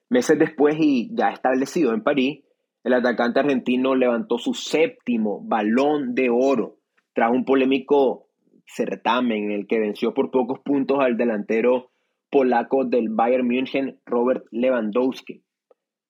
Meses 0.09 0.37
después 0.37 0.75
y 0.81 1.15
ya 1.15 1.29
establecido 1.29 1.95
en 1.95 2.03
París, 2.03 2.43
el 2.83 2.95
atacante 2.95 3.39
argentino 3.39 3.95
levantó 3.95 4.39
su 4.39 4.53
séptimo 4.53 5.41
balón 5.45 6.17
de 6.17 6.29
oro 6.29 6.79
tras 7.13 7.31
un 7.31 7.45
polémico 7.45 8.24
certamen 8.67 9.45
en 9.45 9.53
el 9.53 9.67
que 9.67 9.79
venció 9.79 10.15
por 10.15 10.31
pocos 10.31 10.61
puntos 10.61 11.01
al 11.01 11.17
delantero 11.17 11.91
polaco 12.31 12.85
del 12.85 13.09
Bayern 13.11 13.47
München, 13.47 14.01
Robert 14.07 14.45
Lewandowski. 14.51 15.43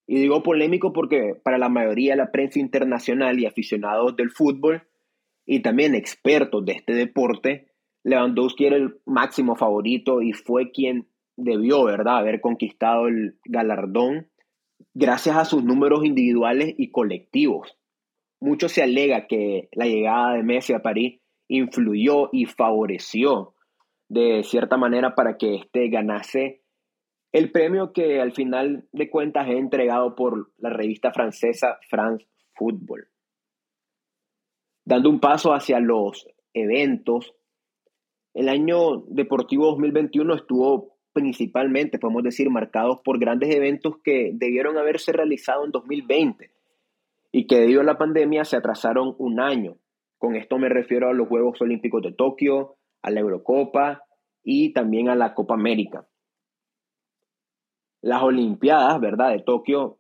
Y 0.06 0.18
digo 0.18 0.42
polémico 0.42 0.92
porque 0.92 1.34
para 1.42 1.58
la 1.58 1.68
mayoría 1.68 2.12
de 2.12 2.18
la 2.18 2.30
prensa 2.30 2.58
internacional 2.58 3.38
y 3.38 3.46
aficionados 3.46 4.16
del 4.16 4.30
fútbol, 4.30 4.82
y 5.46 5.60
también 5.60 5.94
expertos 5.94 6.64
de 6.64 6.72
este 6.72 6.94
deporte, 6.94 7.68
Lewandowski 8.02 8.66
era 8.66 8.76
el 8.76 9.00
máximo 9.06 9.56
favorito 9.56 10.22
y 10.22 10.32
fue 10.32 10.70
quien 10.70 11.08
debió, 11.36 11.84
¿verdad?, 11.84 12.18
haber 12.18 12.40
conquistado 12.40 13.08
el 13.08 13.38
galardón 13.44 14.28
gracias 14.94 15.36
a 15.36 15.44
sus 15.44 15.64
números 15.64 16.04
individuales 16.04 16.74
y 16.78 16.90
colectivos. 16.90 17.76
Mucho 18.40 18.68
se 18.68 18.82
alega 18.82 19.26
que 19.26 19.68
la 19.72 19.86
llegada 19.86 20.34
de 20.34 20.42
Messi 20.42 20.72
a 20.72 20.82
París 20.82 21.20
influyó 21.56 22.28
y 22.32 22.46
favoreció 22.46 23.54
de 24.08 24.42
cierta 24.44 24.76
manera 24.76 25.14
para 25.14 25.36
que 25.36 25.56
éste 25.56 25.88
ganase 25.88 26.62
el 27.32 27.50
premio 27.50 27.92
que 27.92 28.20
al 28.20 28.32
final 28.32 28.86
de 28.92 29.10
cuentas 29.10 29.48
es 29.48 29.56
entregado 29.56 30.14
por 30.14 30.52
la 30.58 30.70
revista 30.70 31.12
francesa 31.12 31.78
France 31.88 32.26
Football. 32.54 33.08
Dando 34.84 35.10
un 35.10 35.18
paso 35.18 35.52
hacia 35.52 35.80
los 35.80 36.28
eventos, 36.52 37.34
el 38.34 38.48
año 38.48 38.98
deportivo 39.08 39.66
2021 39.66 40.34
estuvo 40.34 40.94
principalmente, 41.12 41.98
podemos 41.98 42.22
decir, 42.22 42.50
marcados 42.50 43.00
por 43.04 43.18
grandes 43.18 43.54
eventos 43.54 43.96
que 44.04 44.30
debieron 44.34 44.76
haberse 44.76 45.12
realizado 45.12 45.64
en 45.64 45.70
2020 45.70 46.50
y 47.32 47.46
que 47.46 47.56
debido 47.60 47.80
a 47.80 47.84
la 47.84 47.98
pandemia 47.98 48.44
se 48.44 48.56
atrasaron 48.56 49.14
un 49.18 49.40
año. 49.40 49.76
Con 50.24 50.36
esto 50.36 50.56
me 50.56 50.70
refiero 50.70 51.10
a 51.10 51.12
los 51.12 51.28
Juegos 51.28 51.60
Olímpicos 51.60 52.00
de 52.00 52.10
Tokio, 52.10 52.76
a 53.02 53.10
la 53.10 53.20
Eurocopa 53.20 54.04
y 54.42 54.72
también 54.72 55.10
a 55.10 55.14
la 55.14 55.34
Copa 55.34 55.52
América. 55.52 56.08
Las 58.00 58.22
Olimpiadas, 58.22 58.98
¿verdad? 59.02 59.32
De 59.32 59.42
Tokio, 59.42 59.98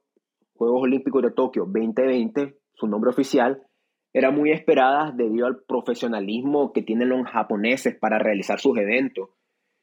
Juegos 0.54 0.84
Olímpicos 0.84 1.20
de 1.20 1.30
Tokio 1.30 1.66
2020, 1.66 2.56
su 2.72 2.86
nombre 2.86 3.10
oficial, 3.10 3.66
eran 4.14 4.34
muy 4.34 4.50
esperadas 4.50 5.14
debido 5.14 5.46
al 5.46 5.62
profesionalismo 5.68 6.72
que 6.72 6.80
tienen 6.80 7.10
los 7.10 7.26
japoneses 7.28 7.94
para 7.94 8.18
realizar 8.18 8.60
sus 8.60 8.78
eventos. 8.78 9.28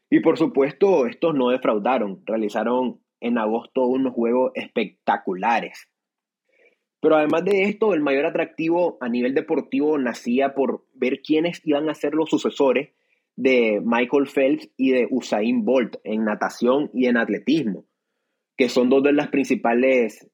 Y 0.09 0.21
por 0.21 0.39
supuesto, 0.39 1.05
estos 1.05 1.35
no 1.35 1.49
defraudaron, 1.49 2.23
realizaron 2.25 2.99
en 3.19 3.37
agosto 3.37 3.85
unos 3.85 4.15
juegos 4.15 4.53
espectaculares. 4.55 5.90
Pero 7.01 7.15
además 7.17 7.43
de 7.43 7.63
esto, 7.63 7.93
el 7.93 8.01
mayor 8.01 8.27
atractivo 8.27 8.97
a 9.01 9.09
nivel 9.09 9.33
deportivo 9.33 9.97
nacía 9.97 10.53
por 10.53 10.85
ver 10.93 11.21
quiénes 11.21 11.61
iban 11.65 11.89
a 11.89 11.95
ser 11.95 12.13
los 12.13 12.29
sucesores 12.29 12.91
de 13.35 13.81
Michael 13.83 14.27
Phelps 14.27 14.69
y 14.77 14.91
de 14.91 15.07
Usain 15.09 15.65
Bolt 15.65 15.95
en 16.03 16.23
natación 16.23 16.91
y 16.93 17.07
en 17.07 17.17
atletismo, 17.17 17.85
que 18.55 18.69
son 18.69 18.89
dos 18.89 19.01
de 19.01 19.13
las 19.13 19.29
principales, 19.29 20.29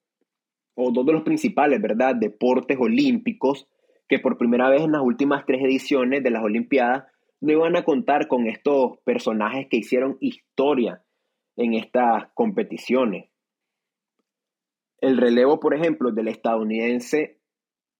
o 0.75 0.91
dos 0.91 1.05
de 1.05 1.13
los 1.13 1.23
principales, 1.23 1.81
¿verdad?, 1.81 2.15
deportes 2.15 2.77
olímpicos 2.79 3.67
que 4.09 4.19
por 4.19 4.37
primera 4.37 4.69
vez 4.69 4.81
en 4.81 4.91
las 4.91 5.01
últimas 5.01 5.45
tres 5.45 5.61
ediciones 5.63 6.21
de 6.21 6.31
las 6.31 6.43
Olimpiadas 6.43 7.05
no 7.39 7.53
iban 7.53 7.75
a 7.77 7.83
contar 7.83 8.27
con 8.27 8.47
estos 8.47 8.97
personajes 9.05 9.67
que 9.69 9.77
hicieron 9.77 10.17
historia 10.19 11.03
en 11.55 11.75
estas 11.75 12.27
competiciones. 12.33 13.29
El 14.99 15.17
relevo, 15.17 15.59
por 15.59 15.75
ejemplo, 15.75 16.11
del 16.11 16.27
estadounidense 16.27 17.37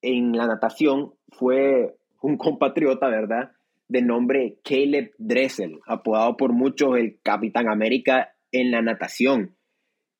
en 0.01 0.32
la 0.36 0.48
natación 0.48 1.13
fue 1.30 1.96
un 2.22 2.38
compatriota, 2.38 3.08
¿verdad? 3.08 3.51
De 3.88 4.01
nombre 4.01 4.58
Caleb 4.63 5.13
Dressel, 5.18 5.80
apodado 5.86 6.38
por 6.38 6.54
muchos 6.54 6.98
el 6.98 7.20
Capitán 7.22 7.70
América 7.70 8.34
en 8.51 8.72
la 8.72 8.82
natación, 8.82 9.56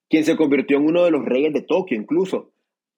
quien 0.10 0.24
se 0.24 0.38
convirtió 0.38 0.77
en 0.77 0.86
uno 0.86 1.03
de 1.03 1.12
los 1.12 1.25
reyes 1.25 1.53
de 1.53 1.62
Tokio 1.62 2.00
incluso, 2.00 2.51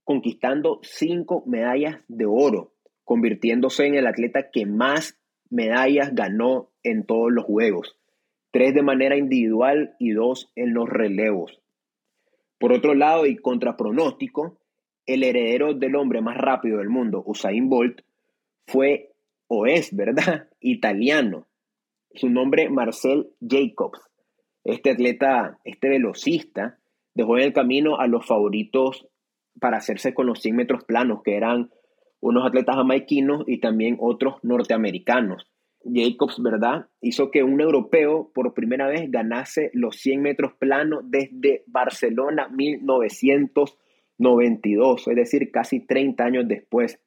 conquistando 0.04 0.80
cinco 0.84 1.44
medallas 1.46 2.02
de 2.08 2.26
oro, 2.26 2.74
convirtiéndose 3.04 3.86
en 3.86 3.96
el 3.96 4.08
atleta 4.08 4.50
que 4.52 4.66
más 4.66 5.20
medallas 5.50 6.14
ganó 6.14 6.70
en 6.84 7.06
todos 7.06 7.32
los 7.32 7.46
Juegos, 7.46 7.98
tres 8.52 8.74
de 8.74 8.84
manera 8.84 9.18
individual 9.18 9.96
y 10.00 10.12
dos 10.12 10.52
en 10.56 10.74
los 10.74 10.90
relevos. 10.90 11.62
Por 12.60 12.74
otro 12.74 12.94
lado, 12.94 13.26
y 13.26 13.38
contra 13.38 13.78
pronóstico, 13.78 14.60
el 15.06 15.24
heredero 15.24 15.74
del 15.74 15.96
hombre 15.96 16.22
más 16.22 16.38
rápido 16.38 16.78
del 16.78 16.90
mundo, 16.90 17.24
Usain 17.26 17.70
Bolt, 17.70 18.02
fue 18.68 19.14
o 19.48 19.66
es, 19.66 19.96
¿verdad?, 19.96 20.48
italiano. 20.60 21.48
Su 22.14 22.30
nombre, 22.30 22.70
Marcel 22.70 23.30
Jacobs. 23.42 24.00
Este 24.64 24.92
atleta, 24.92 25.60
este 25.64 25.90
velocista, 25.90 26.78
dejó 27.16 27.38
en 27.38 27.46
el 27.46 27.54
camino 27.54 28.00
a 28.00 28.08
los 28.08 28.26
favoritos 28.26 29.08
para 29.60 29.78
hacerse 29.78 30.14
con 30.14 30.28
los 30.28 30.42
100 30.42 30.56
metros 30.56 30.84
planos, 30.84 31.24
que 31.24 31.36
eran 31.36 31.72
unos 32.20 32.46
atletas 32.46 32.76
jamaiquinos 32.76 33.44
y 33.48 33.60
también 33.60 33.98
otros 34.00 34.36
norteamericanos. 34.44 35.48
Jacobs, 35.84 36.42
¿verdad? 36.42 36.88
Hizo 37.02 37.30
que 37.32 37.44
un 37.44 37.60
europeo 37.62 38.32
por 38.34 38.54
primera 38.54 38.88
vez 38.88 39.10
ganase 39.10 39.72
los 39.74 39.96
100 39.98 40.22
metros 40.22 40.54
planos 40.54 41.04
desde 41.10 41.64
Barcelona 41.68 42.48
1992, 42.50 45.08
es 45.08 45.16
decir, 45.16 45.52
casi 45.52 45.86
30 45.86 46.24
años 46.24 46.48
después. 46.48 47.00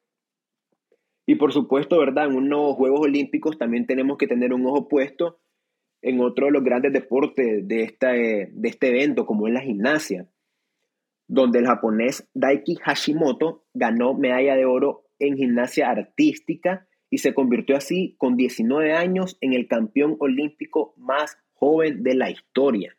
Y 1.26 1.36
por 1.36 1.52
supuesto, 1.52 1.98
¿verdad? 1.98 2.26
En 2.26 2.36
unos 2.36 2.74
Juegos 2.76 3.00
Olímpicos 3.02 3.58
también 3.58 3.86
tenemos 3.86 4.18
que 4.18 4.26
tener 4.26 4.52
un 4.52 4.66
ojo 4.66 4.88
puesto 4.88 5.38
en 6.00 6.20
otro 6.20 6.46
de 6.46 6.52
los 6.52 6.64
grandes 6.64 6.92
deportes 6.92 7.68
de, 7.68 7.82
esta, 7.82 8.12
de 8.12 8.50
este 8.64 8.88
evento, 8.88 9.24
como 9.24 9.46
es 9.46 9.54
la 9.54 9.60
gimnasia, 9.60 10.26
donde 11.28 11.60
el 11.60 11.66
japonés 11.66 12.28
Daiki 12.34 12.74
Hashimoto 12.76 13.66
ganó 13.72 14.14
medalla 14.14 14.56
de 14.56 14.64
oro 14.64 15.04
en 15.20 15.36
gimnasia 15.36 15.90
artística 15.90 16.88
y 17.12 17.18
se 17.18 17.34
convirtió 17.34 17.76
así 17.76 18.14
con 18.16 18.36
19 18.36 18.94
años 18.94 19.36
en 19.42 19.52
el 19.52 19.68
campeón 19.68 20.16
olímpico 20.18 20.94
más 20.96 21.36
joven 21.52 22.02
de 22.02 22.14
la 22.14 22.30
historia. 22.30 22.96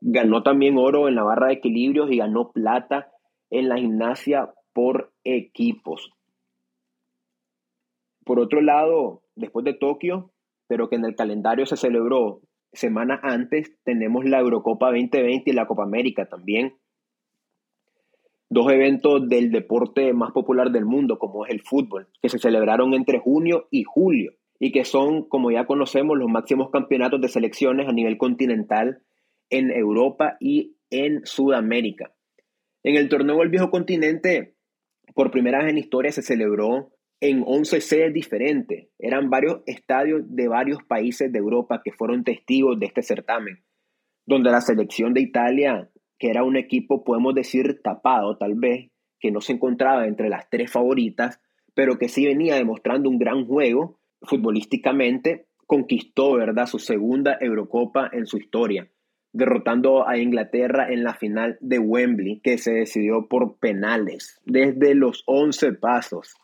Ganó 0.00 0.42
también 0.42 0.78
oro 0.78 1.06
en 1.06 1.16
la 1.16 1.22
barra 1.22 1.48
de 1.48 1.52
equilibrios 1.52 2.10
y 2.10 2.16
ganó 2.16 2.50
plata 2.52 3.12
en 3.50 3.68
la 3.68 3.76
gimnasia 3.76 4.54
por 4.72 5.12
equipos. 5.22 6.12
Por 8.24 8.40
otro 8.40 8.62
lado, 8.62 9.22
después 9.34 9.66
de 9.66 9.74
Tokio, 9.74 10.32
pero 10.66 10.88
que 10.88 10.96
en 10.96 11.04
el 11.04 11.14
calendario 11.14 11.66
se 11.66 11.76
celebró 11.76 12.40
semanas 12.72 13.20
antes, 13.22 13.70
tenemos 13.84 14.24
la 14.24 14.40
Eurocopa 14.40 14.86
2020 14.86 15.50
y 15.50 15.52
la 15.52 15.66
Copa 15.66 15.82
América 15.82 16.26
también, 16.26 16.78
dos 18.48 18.70
eventos 18.72 19.28
del 19.28 19.50
deporte 19.50 20.12
más 20.12 20.32
popular 20.32 20.70
del 20.70 20.84
mundo, 20.84 21.18
como 21.18 21.44
es 21.44 21.52
el 21.52 21.62
fútbol, 21.62 22.08
que 22.22 22.28
se 22.28 22.38
celebraron 22.38 22.94
entre 22.94 23.18
junio 23.18 23.66
y 23.70 23.84
julio 23.84 24.32
y 24.58 24.72
que 24.72 24.84
son, 24.84 25.28
como 25.28 25.50
ya 25.50 25.66
conocemos, 25.66 26.16
los 26.16 26.30
máximos 26.30 26.70
campeonatos 26.70 27.20
de 27.20 27.28
selecciones 27.28 27.88
a 27.88 27.92
nivel 27.92 28.16
continental 28.16 29.02
en 29.50 29.70
Europa 29.70 30.36
y 30.40 30.76
en 30.90 31.24
Sudamérica. 31.24 32.14
En 32.82 32.96
el 32.96 33.08
torneo 33.08 33.38
del 33.38 33.48
viejo 33.48 33.70
continente, 33.70 34.54
por 35.14 35.30
primera 35.30 35.58
vez 35.58 35.70
en 35.70 35.78
historia 35.78 36.12
se 36.12 36.22
celebró 36.22 36.92
en 37.20 37.42
11 37.46 37.80
sedes 37.80 38.12
diferentes. 38.12 38.88
Eran 38.98 39.30
varios 39.30 39.62
estadios 39.66 40.22
de 40.26 40.48
varios 40.48 40.82
países 40.84 41.32
de 41.32 41.38
Europa 41.38 41.80
que 41.84 41.92
fueron 41.92 42.24
testigos 42.24 42.78
de 42.78 42.86
este 42.86 43.02
certamen, 43.02 43.64
donde 44.26 44.50
la 44.50 44.60
selección 44.60 45.14
de 45.14 45.22
Italia, 45.22 45.90
que 46.18 46.30
era 46.30 46.44
un 46.44 46.56
equipo, 46.56 47.04
podemos 47.04 47.34
decir, 47.34 47.80
tapado 47.82 48.36
tal 48.36 48.54
vez, 48.54 48.90
que 49.20 49.30
no 49.30 49.40
se 49.40 49.52
encontraba 49.52 50.06
entre 50.06 50.28
las 50.28 50.48
tres 50.50 50.70
favoritas, 50.70 51.40
pero 51.74 51.98
que 51.98 52.08
sí 52.08 52.24
venía 52.26 52.56
demostrando 52.56 53.08
un 53.08 53.18
gran 53.18 53.46
juego 53.46 53.98
futbolísticamente, 54.22 55.46
conquistó, 55.66 56.34
¿verdad?, 56.34 56.66
su 56.66 56.78
segunda 56.78 57.36
Eurocopa 57.40 58.08
en 58.12 58.26
su 58.26 58.38
historia, 58.38 58.88
derrotando 59.32 60.08
a 60.08 60.16
Inglaterra 60.18 60.90
en 60.90 61.04
la 61.04 61.14
final 61.14 61.58
de 61.60 61.78
Wembley, 61.78 62.40
que 62.40 62.58
se 62.58 62.72
decidió 62.72 63.28
por 63.28 63.58
penales, 63.58 64.40
desde 64.44 64.94
los 64.94 65.22
11 65.26 65.74
pasos. 65.74 66.34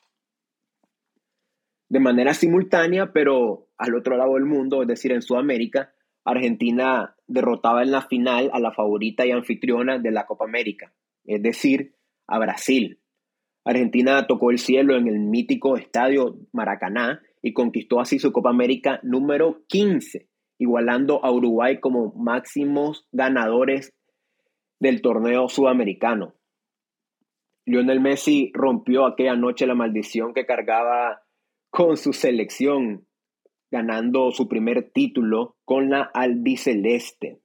De 1.88 2.00
manera 2.00 2.34
simultánea, 2.34 3.12
pero 3.12 3.68
al 3.76 3.94
otro 3.94 4.16
lado 4.16 4.34
del 4.34 4.44
mundo, 4.44 4.82
es 4.82 4.88
decir, 4.88 5.12
en 5.12 5.22
Sudamérica, 5.22 5.92
Argentina 6.24 7.16
derrotaba 7.32 7.82
en 7.82 7.90
la 7.90 8.02
final 8.02 8.50
a 8.52 8.60
la 8.60 8.72
favorita 8.72 9.26
y 9.26 9.30
anfitriona 9.30 9.98
de 9.98 10.10
la 10.10 10.26
Copa 10.26 10.44
América, 10.44 10.92
es 11.24 11.42
decir, 11.42 11.94
a 12.26 12.38
Brasil. 12.38 13.00
Argentina 13.64 14.26
tocó 14.26 14.50
el 14.50 14.58
cielo 14.58 14.96
en 14.96 15.06
el 15.08 15.18
mítico 15.18 15.76
estadio 15.76 16.36
Maracaná 16.52 17.22
y 17.42 17.52
conquistó 17.52 18.00
así 18.00 18.18
su 18.18 18.32
Copa 18.32 18.50
América 18.50 19.00
número 19.02 19.62
15, 19.68 20.28
igualando 20.58 21.24
a 21.24 21.32
Uruguay 21.32 21.80
como 21.80 22.12
máximos 22.14 23.06
ganadores 23.12 23.94
del 24.78 25.00
torneo 25.00 25.48
sudamericano. 25.48 26.34
Lionel 27.64 28.00
Messi 28.00 28.50
rompió 28.52 29.06
aquella 29.06 29.36
noche 29.36 29.66
la 29.66 29.74
maldición 29.74 30.34
que 30.34 30.44
cargaba 30.44 31.22
con 31.70 31.96
su 31.96 32.12
selección, 32.12 33.06
ganando 33.72 34.30
su 34.32 34.48
primer 34.48 34.90
título 34.92 35.56
con 35.64 35.88
la 35.88 36.02
albiceleste. 36.02 37.40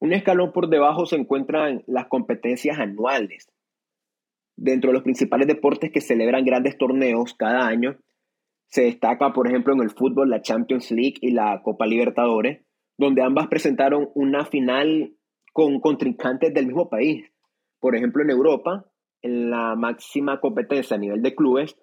Un 0.00 0.12
escalón 0.12 0.52
por 0.52 0.68
debajo 0.68 1.06
se 1.06 1.14
encuentran 1.14 1.84
las 1.86 2.08
competencias 2.08 2.80
anuales. 2.80 3.48
Dentro 4.56 4.88
de 4.90 4.94
los 4.94 5.04
principales 5.04 5.46
deportes 5.46 5.92
que 5.92 6.00
celebran 6.00 6.44
grandes 6.44 6.76
torneos 6.76 7.34
cada 7.34 7.68
año, 7.68 7.96
se 8.66 8.82
destaca, 8.82 9.32
por 9.32 9.46
ejemplo, 9.46 9.72
en 9.72 9.82
el 9.82 9.90
fútbol 9.90 10.28
la 10.28 10.42
Champions 10.42 10.90
League 10.90 11.18
y 11.20 11.30
la 11.30 11.62
Copa 11.62 11.86
Libertadores, 11.86 12.64
donde 12.98 13.22
ambas 13.22 13.46
presentaron 13.46 14.10
una 14.14 14.44
final 14.44 15.14
con 15.52 15.78
contrincantes 15.78 16.52
del 16.52 16.66
mismo 16.66 16.88
país. 16.88 17.30
Por 17.78 17.94
ejemplo, 17.94 18.24
en 18.24 18.30
Europa, 18.30 18.86
en 19.20 19.50
la 19.50 19.76
máxima 19.76 20.40
competencia 20.40 20.96
a 20.96 21.00
nivel 21.00 21.22
de 21.22 21.36
clubes, 21.36 21.76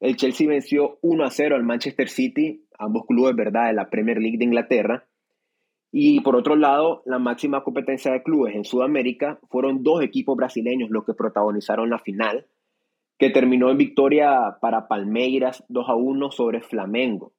el 0.00 0.16
Chelsea 0.16 0.48
venció 0.48 0.98
1 1.02 1.24
a 1.24 1.30
0 1.30 1.56
al 1.56 1.64
Manchester 1.64 2.08
City, 2.08 2.66
ambos 2.78 3.06
clubes, 3.06 3.34
¿verdad?, 3.34 3.68
de 3.68 3.74
la 3.74 3.88
Premier 3.88 4.18
League 4.18 4.38
de 4.38 4.44
Inglaterra, 4.44 5.06
y 5.98 6.20
por 6.20 6.36
otro 6.36 6.56
lado, 6.56 7.02
la 7.06 7.18
máxima 7.18 7.64
competencia 7.64 8.12
de 8.12 8.22
clubes 8.22 8.54
en 8.54 8.64
Sudamérica 8.64 9.38
fueron 9.48 9.82
dos 9.82 10.02
equipos 10.02 10.36
brasileños 10.36 10.90
los 10.90 11.06
que 11.06 11.14
protagonizaron 11.14 11.88
la 11.88 11.98
final, 11.98 12.46
que 13.18 13.30
terminó 13.30 13.70
en 13.70 13.78
victoria 13.78 14.58
para 14.60 14.88
Palmeiras 14.88 15.64
2 15.68 15.88
a 15.88 15.94
1 15.94 16.30
sobre 16.32 16.60
Flamengo. 16.60 17.32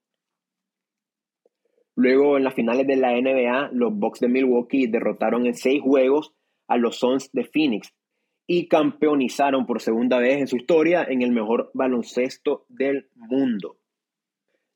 Luego, 1.96 2.38
en 2.38 2.44
las 2.44 2.54
finales 2.54 2.88
de 2.88 2.96
la 2.96 3.12
NBA, 3.12 3.70
los 3.74 3.94
Bucks 3.94 4.22
de 4.22 4.28
Milwaukee 4.28 4.88
derrotaron 4.88 5.46
en 5.46 5.54
seis 5.54 5.82
juegos 5.82 6.34
a 6.68 6.78
los 6.78 6.98
Suns 6.98 7.32
de 7.34 7.44
Phoenix 7.44 7.94
y 8.48 8.70
campeonizaron 8.70 9.66
por 9.66 9.82
segunda 9.82 10.20
vez 10.20 10.40
en 10.40 10.48
su 10.48 10.56
historia 10.56 11.06
en 11.08 11.22
el 11.22 11.32
mejor 11.32 11.70
baloncesto 11.74 12.66
del 12.70 13.10
mundo. 13.16 13.78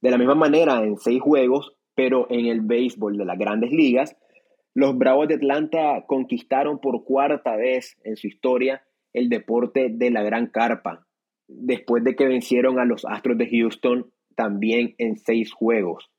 De 0.02 0.12
la 0.12 0.18
misma 0.18 0.36
manera, 0.36 0.84
en 0.84 0.98
seis 0.98 1.22
juegos, 1.22 1.78
pero 1.96 2.28
en 2.30 2.48
el 2.48 2.62
béisbol 2.62 3.18
de 3.18 3.26
las 3.26 3.38
grandes 3.38 3.72
ligas, 3.72 4.18
los 4.74 4.98
Bravos 4.98 5.28
de 5.28 5.36
Atlanta 5.36 6.06
conquistaron 6.06 6.80
por 6.80 7.04
cuarta 7.06 7.56
vez 7.56 7.98
en 8.04 8.18
su 8.18 8.28
historia 8.28 8.84
el 9.14 9.30
deporte 9.30 9.90
de 9.90 10.12
la 10.12 10.24
gran 10.24 10.48
carpa, 10.48 11.08
después 11.48 12.04
de 12.04 12.16
que 12.16 12.28
vencieron 12.28 12.80
a 12.80 12.86
los 12.86 13.06
Astros 13.06 13.38
de 13.38 13.50
Houston 13.50 14.12
también 14.36 14.96
en 14.98 15.18
seis 15.18 15.54
juegos. 15.54 16.10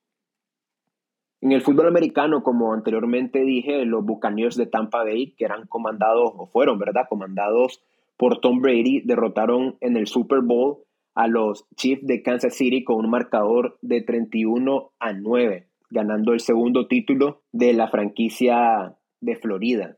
En 1.43 1.51
el 1.51 1.61
fútbol 1.61 1.89
americano, 1.89 2.45
como 2.45 2.73
anteriormente 2.73 3.41
dije, 3.41 3.85
los 3.85 4.05
Buccaneers 4.05 4.57
de 4.57 4.67
Tampa 4.67 5.03
Bay, 5.03 5.35
que 5.37 5.45
eran 5.45 5.67
comandados, 5.67 6.33
o 6.37 6.47
fueron, 6.47 6.79
¿verdad?, 6.79 7.07
comandados 7.09 7.83
por 8.17 8.41
Tom 8.41 8.61
Brady, 8.61 9.01
derrotaron 9.01 9.77
en 9.81 9.97
el 9.97 10.07
Super 10.07 10.39
Bowl 10.41 10.85
a 11.17 11.27
los 11.27 11.67
Chiefs 11.75 12.07
de 12.07 12.23
Kansas 12.23 12.55
City 12.55 12.85
con 12.85 13.05
un 13.05 13.11
marcador 13.11 13.77
de 13.83 14.03
31 14.03 14.93
a 15.01 15.13
9, 15.15 15.69
ganando 15.91 16.33
el 16.33 16.39
segundo 16.39 16.87
título 16.87 17.43
de 17.51 17.73
la 17.73 17.89
franquicia 17.89 18.97
de 19.21 19.35
Florida. 19.35 19.97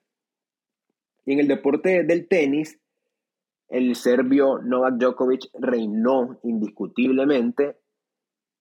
Y 1.27 1.35
en 1.35 1.41
el 1.41 1.49
deporte 1.49 2.05
del 2.05 2.27
tenis, 2.27 2.81
el 3.69 3.97
serbio 3.97 4.61
Novak 4.63 4.95
Djokovic 4.95 5.51
reinó 5.53 6.39
indiscutiblemente, 6.43 7.77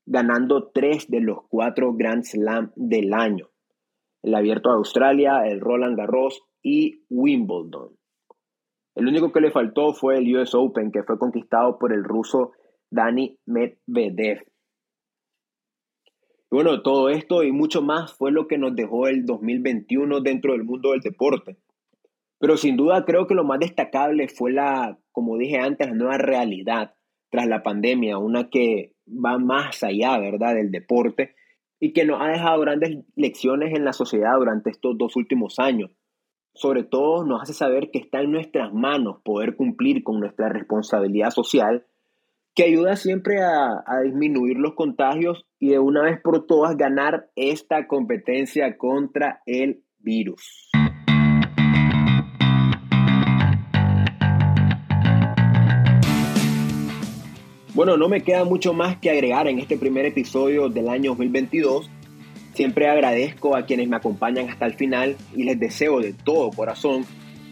ganando 0.06 0.70
tres 0.74 1.10
de 1.10 1.22
los 1.22 1.40
cuatro 1.48 1.94
Grand 1.94 2.24
Slam 2.24 2.72
del 2.76 3.14
año. 3.14 3.50
El 4.22 4.36
Abierto 4.36 4.70
de 4.70 4.76
Australia, 4.76 5.46
el 5.46 5.60
Roland 5.60 5.98
Garros 5.98 6.44
y 6.62 7.04
Wimbledon. 7.10 7.98
El 8.96 9.08
único 9.08 9.32
que 9.32 9.42
le 9.42 9.52
faltó 9.52 9.94
fue 9.94 10.18
el 10.18 10.36
US 10.36 10.54
Open, 10.54 10.92
que 10.92 11.04
fue 11.04 11.18
conquistado 11.18 11.78
por 11.80 11.94
el 11.94 12.04
ruso 12.04 12.52
Dani 12.92 13.38
Medvedev. 13.46 14.46
bueno, 16.52 16.84
todo 16.84 17.10
esto 17.10 17.44
y 17.44 17.52
mucho 17.52 17.82
más 17.82 18.14
fue 18.14 18.32
lo 18.32 18.48
que 18.48 18.60
nos 18.60 18.76
dejó 18.76 19.08
el 19.08 19.26
2021 19.26 20.22
dentro 20.22 20.54
del 20.54 20.64
mundo 20.64 20.92
del 20.92 21.02
deporte. 21.02 21.58
Pero 22.40 22.58
sin 22.58 22.78
duda 22.78 23.04
creo 23.06 23.26
que 23.26 23.34
lo 23.34 23.44
más 23.44 23.60
destacable 23.60 24.28
fue 24.28 24.52
la, 24.52 25.00
como 25.12 25.38
dije 25.38 25.58
antes, 25.58 25.88
la 25.88 25.96
nueva 25.96 26.18
realidad 26.18 26.94
tras 27.34 27.48
la 27.48 27.64
pandemia, 27.64 28.20
una 28.20 28.50
que 28.50 28.94
va 29.08 29.40
más 29.40 29.82
allá, 29.82 30.20
¿verdad?, 30.20 30.54
del 30.54 30.70
deporte 30.70 31.34
y 31.80 31.92
que 31.92 32.06
nos 32.06 32.22
ha 32.22 32.28
dejado 32.28 32.62
grandes 32.62 33.00
lecciones 33.16 33.74
en 33.74 33.84
la 33.84 33.92
sociedad 33.92 34.36
durante 34.38 34.70
estos 34.70 34.96
dos 34.98 35.16
últimos 35.16 35.58
años 35.58 35.90
sobre 36.56 36.84
todo 36.84 37.26
nos 37.26 37.42
hace 37.42 37.54
saber 37.54 37.90
que 37.92 38.00
está 38.00 38.22
en 38.22 38.32
nuestras 38.32 38.74
manos 38.74 39.18
poder 39.24 39.56
cumplir 39.56 40.04
con 40.04 40.20
nuestra 40.20 40.50
responsabilidad 40.50 41.32
social, 41.32 41.86
que 42.56 42.64
ayuda 42.64 42.96
siempre 42.96 43.42
a, 43.42 43.84
disminuir 44.04 44.58
los 44.58 44.76
contagios 44.76 45.46
y 45.60 45.70
de 45.70 45.80
una 45.80 46.04
vez 46.04 46.22
por 46.22 46.46
todas 46.46 46.78
ganar 46.78 47.32
esta 47.36 47.88
competencia 47.88 48.78
contra 48.78 49.42
el 49.48 49.84
virus. 49.98 50.70
Bueno, 57.74 57.98
no 57.98 58.08
me 58.08 58.22
queda 58.22 58.44
mucho 58.44 58.74
más 58.74 58.98
que 58.98 59.10
agregar 59.10 59.48
en 59.48 59.60
este 59.60 59.78
primer 59.78 60.06
episodio 60.06 60.70
del 60.70 60.90
año 60.90 61.12
2022 61.12 61.90
Siempre 62.54 62.88
agradezco 62.88 63.56
a 63.56 63.66
quienes 63.66 63.90
me 63.90 63.96
acompañan 63.96 64.50
hasta 64.50 64.66
el 64.66 64.76
final 64.76 65.18
y 65.36 65.44
les 65.44 65.60
deseo 65.60 66.00
de 66.00 66.14
todo 66.14 66.52
corazón 66.52 67.04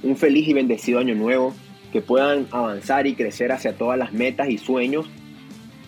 un 0.03 0.15
feliz 0.15 0.47
y 0.47 0.53
bendecido 0.53 0.99
año 0.99 1.15
nuevo, 1.15 1.53
que 1.91 2.01
puedan 2.01 2.47
avanzar 2.51 3.07
y 3.07 3.15
crecer 3.15 3.51
hacia 3.51 3.75
todas 3.75 3.97
las 3.97 4.13
metas 4.13 4.49
y 4.49 4.57
sueños 4.57 5.07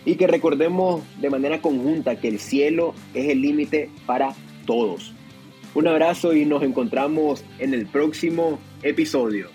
y 0.04 0.16
que 0.16 0.26
recordemos 0.26 1.02
de 1.20 1.30
manera 1.30 1.60
conjunta 1.60 2.16
que 2.16 2.28
el 2.28 2.38
cielo 2.38 2.94
es 3.14 3.28
el 3.28 3.40
límite 3.40 3.88
para 4.04 4.34
todos. 4.66 5.12
Un 5.74 5.88
abrazo 5.88 6.34
y 6.34 6.44
nos 6.44 6.62
encontramos 6.62 7.44
en 7.58 7.72
el 7.72 7.86
próximo 7.86 8.58
episodio. 8.82 9.48